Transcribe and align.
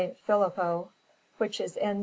Filippo, 0.25 0.89
which 1.37 1.61
is 1.61 1.77
in 1.77 1.89
S. 1.97 1.97